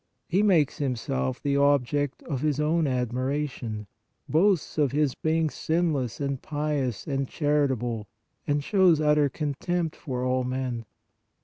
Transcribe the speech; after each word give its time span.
He 0.27 0.41
makes 0.41 0.79
himself 0.79 1.39
the 1.43 1.57
object 1.57 2.23
of 2.23 2.41
his 2.41 2.59
own 2.59 2.87
admiration, 2.87 3.85
boasts 4.27 4.79
of 4.79 4.93
his 4.93 5.13
being 5.13 5.51
sinless 5.51 6.19
and 6.19 6.41
pious 6.41 7.05
and 7.05 7.27
charitable 7.27 8.07
and 8.47 8.63
shows 8.63 8.99
utter 8.99 9.29
contempt 9.29 9.95
for 9.95 10.25
all 10.25 10.43
men. 10.43 10.85